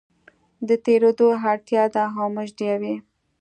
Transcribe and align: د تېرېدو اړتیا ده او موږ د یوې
د 0.67 0.69
تېرېدو 0.85 1.27
اړتیا 1.51 1.83
ده 1.93 2.03
او 2.17 2.25
موږ 2.35 2.47
د 2.57 2.59
یوې 2.71 2.95